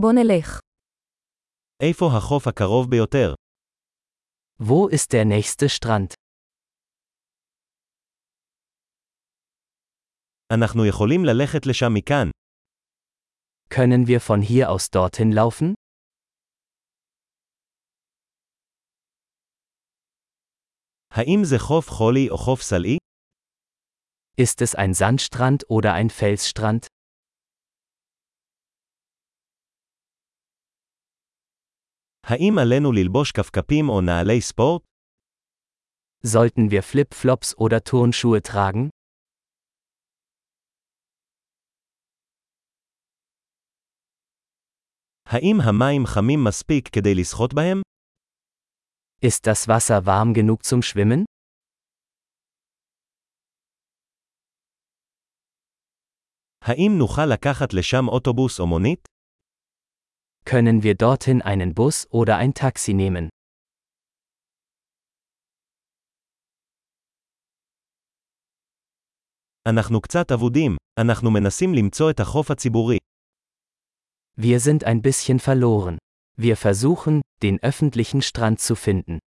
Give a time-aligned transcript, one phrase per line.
[0.00, 0.60] בוא נלך.
[1.82, 3.34] איפה החוף הקרוב ביותר?
[4.62, 6.14] Wo ist der nächste Strand?
[10.52, 12.30] אנחנו יכולים ללכת לשם מכאן.
[13.70, 15.74] Können wir von hier aus dorthin laufen?
[21.10, 22.96] האם זה חוף חולי או חוף סלעי?
[24.40, 26.86] Ist es ein Sandstrand oder ein Felsstrand?
[32.25, 34.81] האם עלינו ללבוש כפכפים או נעלי ספורט?
[36.27, 38.89] Sollten wir Flipflops oder Turnschuhe tragen?
[45.25, 47.81] האם המים חמים מספיק כדי לשחות בהם?
[49.25, 51.23] Ist das Wasser warm genug zum Schwimmen?
[56.61, 59.07] האם נוכל לקחת לשם אוטובוס או מונית?
[60.45, 63.29] Können wir dorthin einen Bus oder ein Taxi nehmen?
[69.67, 72.97] אנחנו קצת אבודים, אנחנו מנסים למצוא את החוף הציבורי.
[74.39, 75.97] Wir sind ein bisschen verloren.
[76.37, 79.19] Wir versuchen, den öffentlichen Strand zu finden.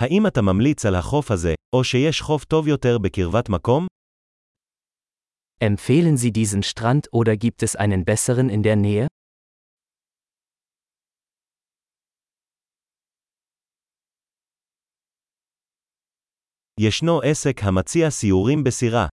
[0.00, 3.86] האם אתה ממליץ על החוף הזה, או שיש חוף טוב יותר בקרבת מקום?
[5.64, 9.06] Empfehlen Sie diesen Strand oder gibt es einen besseren in der Nähe?
[16.80, 19.06] ישנו עסק המציע סיורים בסירה.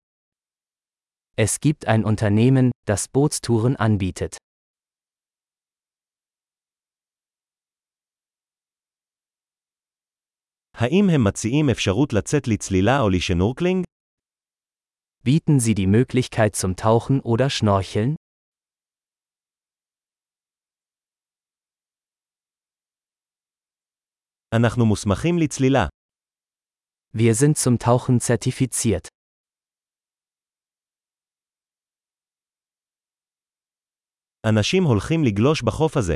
[1.41, 4.37] Es gibt ein Unternehmen, das Bootstouren anbietet.
[10.73, 13.83] האם הם מציעים אפשרות לצאת לצלילה או לשנורקלינג?
[15.23, 18.15] Bieten Sie die Möglichkeit zum Tauchen oder Schnorcheln?
[24.55, 25.87] אנחנו מוסמכים לצלילה.
[27.17, 29.07] Wir sind zum Tauchen zertifiziert.
[34.49, 36.13] אנשים הולכים לגלוש בחוף הזה.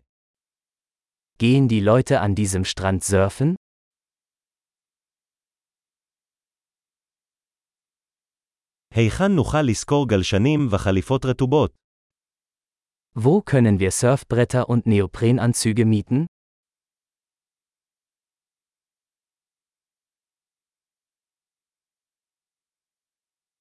[1.40, 3.56] Gehen die Leute an diesem Strand surfen?
[8.96, 11.72] היכן נוכל לשכור גלשנים וחליפות רטובות?
[13.18, 16.25] Wo können wir Surfbretter und Neoprenanzüge mieten?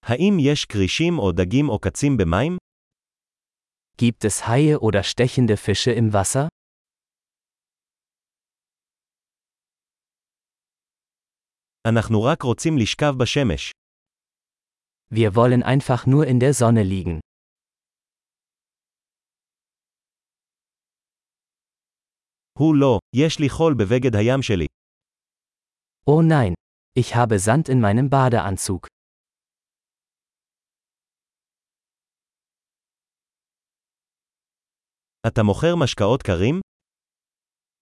[0.03, 2.57] האם יש כרישים או דגים או קצים במים?
[3.97, 6.49] Gibt es Haie oder stechende Fische im Wasser?
[11.89, 13.73] אנחנו רק רוצים לשכב בשמש.
[15.11, 17.21] Wir wollen einfach nur in der Sonne liegen.
[22.59, 24.67] הוא לא, יש לי חול בבגד הים שלי.
[26.07, 26.55] Oh nein,
[26.99, 28.87] ich habe Sand in meinem Badeanzug.
[35.27, 36.61] אתה מוכר משקאות קרים?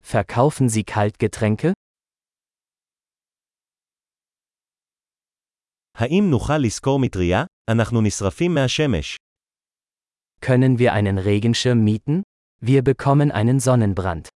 [0.02, 1.72] Verkaufen Sie Kaltgetränke?
[5.98, 7.44] האם נוכל לשכור מטריה?
[7.70, 9.16] אנחנו נשרפים מהשמש.
[10.40, 12.22] Können wir einen Regenschirm mieten?
[12.64, 14.28] Wir bekommen einen Sonnenbrand.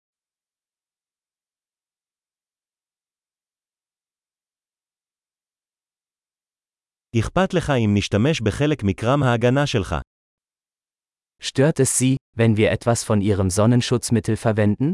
[7.19, 9.95] אכפת לך אם נשתמש בחלק מקרם ההגנה שלך.
[11.43, 14.93] Stört es Sie, wenn wir etwas von Ihrem Sonnenschutzmittel verwenden?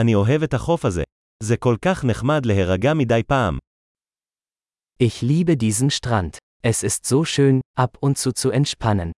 [0.00, 1.02] אני אוהב את החוף הזה.
[1.42, 3.58] זה כל כך נחמד להירגע מדי פעם.
[5.02, 6.38] Ich liebe diesen Strand.
[6.62, 9.12] Es ist so schön, ab und zu zu entspannen.